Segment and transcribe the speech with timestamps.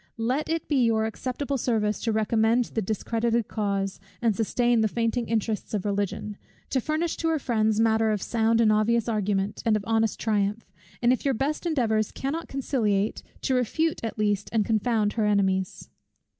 [0.17, 5.27] Let it be your acceptable service to recommend the discredited cause, and sustain the fainting
[5.27, 6.37] interests of Religion,
[6.71, 10.65] to furnish to her friends matter of sound and obvious argument, and of honest triumph;
[11.03, 15.87] and if your best endeavours cannot conciliate, to refute at least, and confound her enemies.